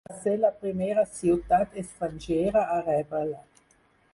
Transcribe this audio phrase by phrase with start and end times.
[0.09, 3.43] Va ser la primera ciutat estrangera a rebre-la.